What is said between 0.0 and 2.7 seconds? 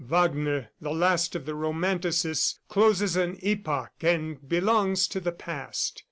Wagner, the last of the romanticists,